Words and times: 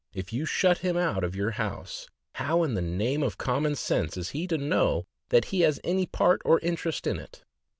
If 0.15 0.33
you 0.33 0.47
shut 0.47 0.79
him 0.79 0.97
out 0.97 1.23
of 1.23 1.35
your 1.35 1.51
house, 1.51 2.09
how 2.33 2.63
in 2.63 2.73
the 2.73 2.81
name 2.81 3.21
of 3.21 3.37
com 3.37 3.61
mon 3.61 3.75
sense 3.75 4.17
is 4.17 4.29
he 4.31 4.47
to 4.47 4.57
know 4.57 5.05
that 5.29 5.45
he 5.53 5.59
has 5.61 5.79
any 5.83 6.07
part 6.07 6.41
or 6.43 6.59
interest 6.61 7.05
in 7.05 7.19
it? 7.19 7.43